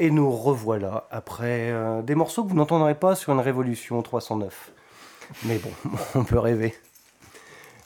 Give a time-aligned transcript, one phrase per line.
[0.00, 4.70] Et nous revoilà après euh, des morceaux que vous n'entendrez pas sur une Révolution 309.
[5.44, 5.70] Mais bon,
[6.14, 6.74] on peut rêver.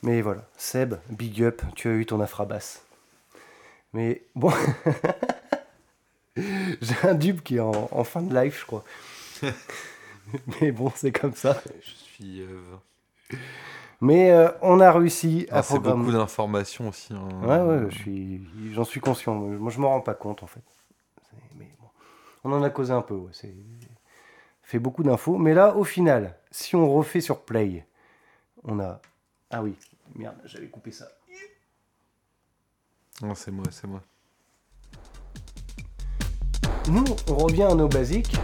[0.02, 2.82] Mais voilà, Seb, big up, tu as eu ton afrabasse.
[3.94, 4.52] Mais bon,
[6.36, 8.84] j'ai un dupe qui est en, en fin de live, je crois.
[10.60, 11.60] Mais bon, c'est comme ça.
[11.82, 12.40] Je suis.
[12.42, 13.36] euh,
[14.00, 16.00] Mais euh, on a réussi à ah, c'est programmer.
[16.04, 17.12] beaucoup d'informations aussi.
[17.12, 17.28] hein.
[17.42, 18.42] Ouais, ouais, je suis,
[18.72, 19.34] j'en suis conscient.
[19.34, 20.62] Moi, je m'en rends pas compte en fait.
[22.44, 23.14] On en a causé un peu.
[23.14, 23.30] Ouais.
[23.32, 23.54] C'est
[24.62, 25.38] fait beaucoup d'infos.
[25.38, 27.86] Mais là, au final, si on refait sur Play,
[28.64, 29.00] on a.
[29.50, 29.74] Ah oui,
[30.14, 31.06] merde, j'avais coupé ça.
[33.20, 34.00] Non, c'est moi, c'est moi.
[36.88, 38.34] Nous, on revient à nos basiques.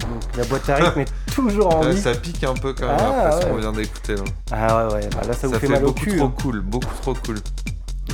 [0.00, 2.00] Donc la boîte à rythme est toujours en vie.
[2.00, 4.24] ça pique un peu quand même Ah, après ce qu'on vient d'écouter là.
[4.52, 6.16] Ah ouais, ouais, bah là ça, vous fait, mal au beaucoup cul.
[6.16, 6.34] trop hein.
[6.40, 7.36] cool, beaucoup trop cool.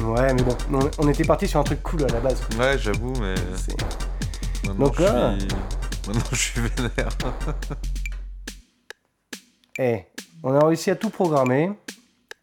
[0.02, 2.40] Ouais, mais bon, on, on était parti sur un truc cool à la base.
[2.58, 3.76] Ouais, j'avoue, mais C'est-
[4.78, 5.48] maintenant Donc je là- suis.
[6.06, 7.08] Maintenant je suis vénère.
[9.78, 10.04] Eh,
[10.44, 11.68] on a réussi à tout programmer.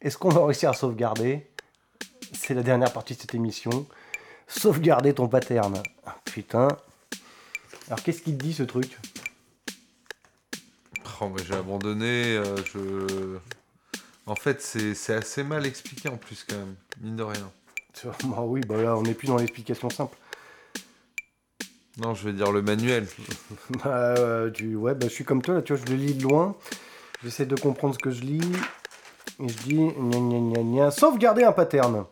[0.01, 1.47] Est-ce qu'on va réussir à sauvegarder?
[2.33, 3.85] C'est la dernière partie de cette émission.
[4.47, 5.81] Sauvegarder ton pattern.
[6.05, 6.67] Ah, putain.
[7.87, 8.97] Alors qu'est-ce qu'il te dit ce truc?
[11.21, 12.35] Oh, bah, j'ai abandonné.
[12.35, 13.37] euh, je.
[14.25, 17.49] En fait, c'est c'est assez mal expliqué en plus quand même, mine de rien.
[18.25, 20.17] Bah oui, bah là on n'est plus dans l'explication simple.
[22.01, 23.07] Non, je veux dire le manuel.
[23.83, 24.75] Bah, euh, tu...
[24.75, 26.55] Ouais, bah je suis comme toi là, tu vois, je le lis de loin.
[27.23, 28.41] J'essaie de comprendre ce que je lis.
[29.39, 30.91] Et je dis gna gna gna gna.
[30.91, 32.05] Sauvegarder un pattern.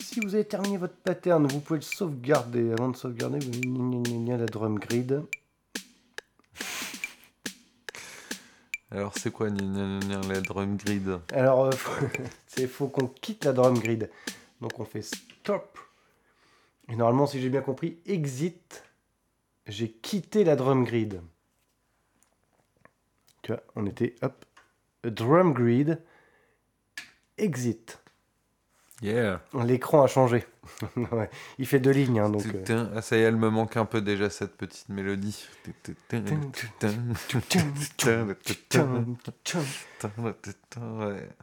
[0.00, 2.72] Si vous avez terminé votre pattern, vous pouvez le sauvegarder.
[2.72, 5.22] Avant de sauvegarder, vous gna gna la drum grid.
[8.90, 11.18] Alors, c'est quoi gna, gna, gna, gna, la drum grid?
[11.32, 12.06] Alors, euh, faut-
[12.46, 14.10] c'est faut qu'on quitte la drum grid.
[14.60, 15.78] Donc on fait stop.
[16.88, 18.84] Et normalement, si j'ai bien compris, exit.
[19.66, 21.20] J'ai quitté la drum grid.
[23.42, 24.44] Tu vois, on était hop,
[25.04, 26.00] drum grid,
[27.38, 27.98] exit.
[29.02, 29.40] Yeah.
[29.64, 30.46] L'écran a changé.
[30.96, 31.28] Ouais,
[31.58, 32.46] Il fait deux lignes, hein, donc.
[32.70, 35.44] euh, Ah, ça y est, elle me manque un peu déjà cette petite mélodie.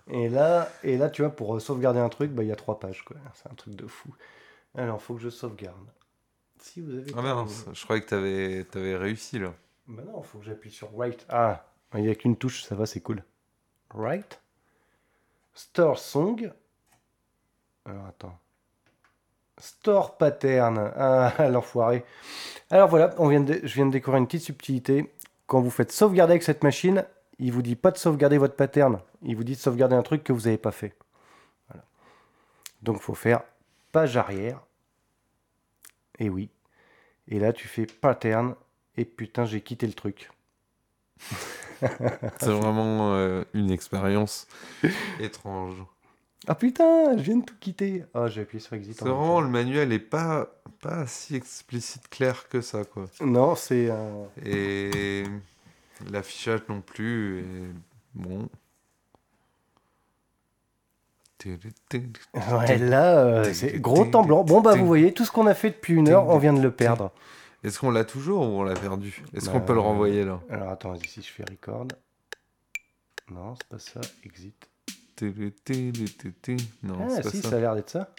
[0.08, 2.56] Et là, et là, tu vois, pour euh, sauvegarder un truc, bah, il y a
[2.56, 3.04] trois pages.
[3.34, 4.14] C'est un truc de fou.
[4.76, 5.76] Alors, faut que je sauvegarde.
[6.59, 7.12] Si vous avez.
[7.16, 9.53] Ah mince, je croyais que t'avais avais réussi là.
[9.88, 11.25] Bah non, faut que j'appuie sur Right.
[11.30, 11.66] Ah,
[11.96, 13.24] il n'y a qu'une touche, ça va, c'est cool.
[13.94, 14.40] Right.
[15.53, 16.52] Store Song.
[17.86, 18.38] Alors attends.
[19.58, 20.92] Store Pattern.
[20.96, 22.06] Ah, l'enfoiré.
[22.69, 25.12] Alors voilà, on vient de, je viens de découvrir une petite subtilité.
[25.48, 27.03] Quand vous faites sauvegarder avec cette machine,
[27.40, 29.00] il vous dit pas de sauvegarder votre pattern.
[29.24, 30.96] Il vous dit de sauvegarder un truc que vous n'avez pas fait.
[31.68, 31.84] Voilà.
[32.84, 33.42] Donc il faut faire
[33.92, 34.62] page arrière.
[36.19, 36.50] Et oui.
[37.28, 38.56] Et là, tu fais pattern.
[38.97, 40.30] Et putain, j'ai quitté le truc.
[41.80, 44.47] C'est vraiment euh, une expérience
[45.19, 45.75] étrange.
[46.47, 48.06] Ah putain, je viens de tout quitter.
[48.13, 48.97] Ah, j'ai appuyé sur exit.
[48.97, 50.50] C'est vraiment le manuel est pas
[50.81, 53.06] pas si explicite clair que ça quoi.
[53.22, 53.90] Non, c'est.
[53.90, 55.24] euh, Et
[56.09, 57.40] l'affichage non plus.
[57.40, 57.44] Et
[58.16, 58.50] bon.
[61.46, 64.44] Ouais, là, euh, c'est gros temps blanc.
[64.44, 66.62] Bon, bah, vous voyez, tout ce qu'on a fait depuis une heure, on vient de
[66.62, 67.12] le perdre.
[67.64, 69.24] Est-ce qu'on l'a toujours ou on l'a perdu?
[69.34, 70.42] Est-ce qu'on Bah, peut le renvoyer là?
[70.50, 71.88] Alors, attends, vas-y, si je fais record.
[73.32, 74.02] Non, c'est pas ça.
[74.26, 74.70] Exit.
[75.22, 77.50] Non, ah, c'est pas si, ça.
[77.50, 78.10] ça a l'air d'être ça.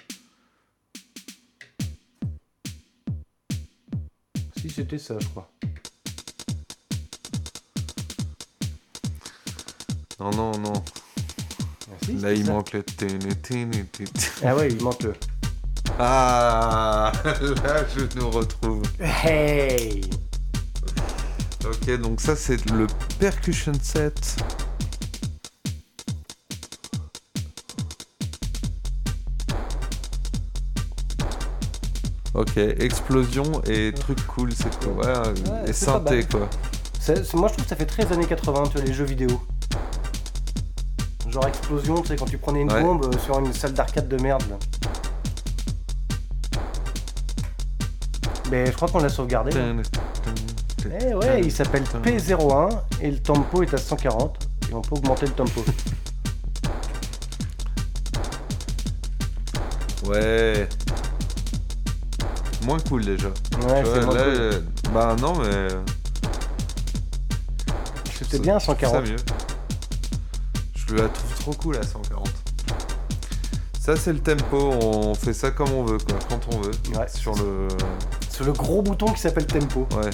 [4.59, 5.50] Si, c'était ça, je crois.
[10.19, 10.72] Non, non, non.
[12.20, 12.84] Là, il manque le.
[14.44, 15.14] Ah ouais, il manque le.
[15.98, 18.82] Ah Là, je nous retrouve.
[19.00, 20.02] Hey
[21.64, 22.86] Ok, donc ça, c'est le
[23.18, 24.36] percussion set.
[32.32, 36.48] Ok, explosion et truc cool, c'est quoi Ouais, Ouais, et synthé quoi.
[37.34, 39.41] Moi, je trouve que ça fait très années 80, tu vois, les jeux vidéo.
[41.30, 42.82] Genre explosion, tu sais, quand tu prenais une Ouais.
[42.82, 44.42] bombe euh, sur une salle d'arcade de merde.
[44.50, 44.56] Là.
[48.50, 49.53] Mais je crois qu'on l'a sauvegardé.
[51.00, 52.68] Eh ouais, il s'appelle P01
[53.00, 55.65] et le tempo est à 140 et on peut augmenter le tempo.
[60.06, 60.68] Ouais.
[62.65, 63.28] Moins cool déjà.
[63.28, 64.32] Ouais, c'est vois, moins là, cool.
[64.41, 64.60] euh,
[64.92, 65.68] bah non, mais.
[68.18, 69.06] C'était bien à je trouve 140.
[69.06, 69.16] Ça mieux.
[70.91, 72.28] Je la trouve trop cool à 140.
[73.78, 74.57] Ça, c'est le tempo.
[74.57, 76.72] On fait ça comme on veut, quoi, quand on veut.
[76.98, 77.07] Ouais.
[77.07, 77.69] Sur le.
[78.28, 79.87] Sur le gros bouton qui s'appelle tempo.
[79.97, 80.10] Ouais.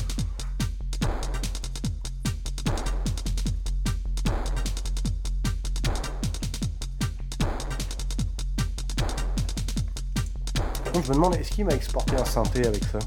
[10.85, 12.99] Par contre, je me demande, est-ce qu'il m'a exporté un synthé avec ça?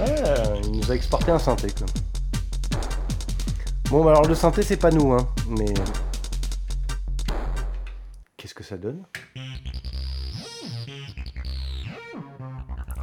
[0.00, 1.86] Ouais, il nous a exporté un synthé quoi.
[3.90, 5.72] Bon, bah alors le synthé, c'est pas nous, hein, mais.
[8.36, 9.04] Qu'est-ce que ça donne?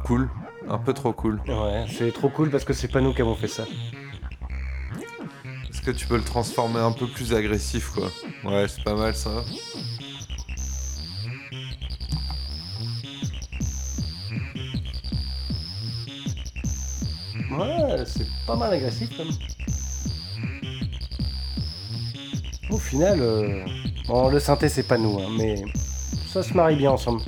[0.04, 0.28] Cool.
[0.68, 1.40] Un peu trop cool.
[1.48, 3.64] Ouais, c'est trop cool parce que c'est pas nous qui avons fait ça.
[5.70, 8.08] Est-ce que tu peux le transformer un peu plus agressif, quoi?
[8.44, 9.44] Ouais, c'est pas mal ça.
[17.50, 19.34] Ouais, c'est pas mal agressif quand même.
[22.92, 23.64] Final, euh,
[24.30, 25.64] le synthé c'est pas nous, hein, mais
[26.30, 27.22] ça se marie bien ensemble.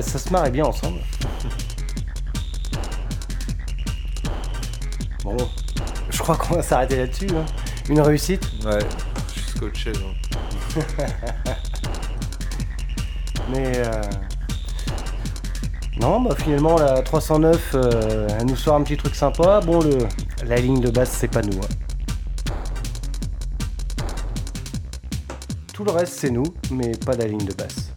[0.00, 0.98] Ça se marie bien ensemble.
[5.24, 5.36] Bon,
[6.10, 7.28] je crois qu'on va s'arrêter là-dessus.
[7.36, 7.44] hein.
[7.88, 8.44] Une réussite.
[8.64, 8.78] Ouais,
[9.34, 9.92] je suis scotché.
[13.50, 14.00] Mais euh,
[16.00, 19.60] non, bah finalement la 309, euh, elle nous sort un petit truc sympa.
[19.60, 19.98] Bon, le
[20.46, 21.58] la ligne de basse, c'est pas nous.
[21.58, 21.68] hein.
[25.72, 27.91] Tout le reste, c'est nous, mais pas la ligne de basse.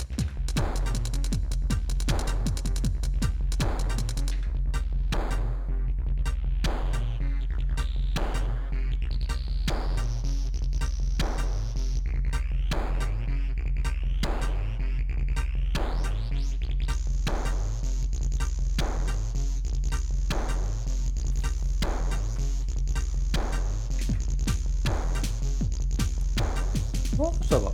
[27.50, 27.72] Ça va.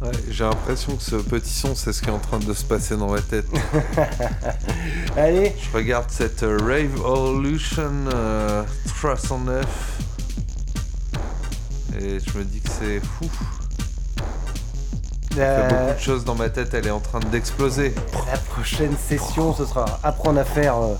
[0.00, 2.64] Ouais, j'ai l'impression que ce petit son, c'est ce qui est en train de se
[2.64, 3.46] passer dans ma tête.
[5.16, 9.66] Allez, Je regarde cette euh, Rave Evolution euh, 309
[12.00, 13.28] et je me dis que c'est fou.
[15.32, 17.92] Il y a la, beaucoup de choses dans ma tête, elle est en train d'exploser.
[18.30, 20.94] la prochaine session, ce sera apprendre à faire euh,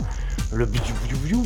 [0.52, 1.44] le biou biou biou.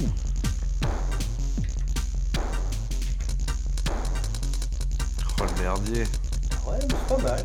[5.40, 6.04] Oh le merdier.
[6.66, 7.44] Ouais, mais c'est pas mal.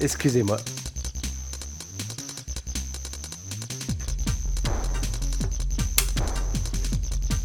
[0.00, 0.56] Excusez-moi.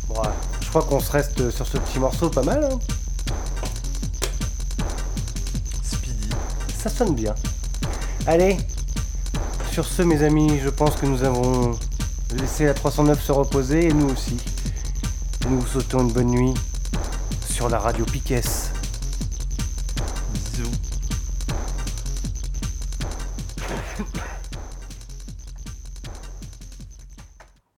[0.08, 0.30] Bon, ouais,
[0.62, 2.64] je crois qu'on se reste sur ce petit morceau pas mal.
[2.72, 2.80] hein.
[5.84, 6.30] Speedy.
[6.82, 7.34] Ça sonne bien.
[8.28, 8.58] Allez,
[9.72, 11.78] sur ce, mes amis, je pense que nous avons
[12.36, 14.38] laissé la 309 se reposer et nous aussi.
[15.50, 16.54] Nous vous souhaitons une bonne nuit
[17.50, 18.73] sur la radio Piquesse.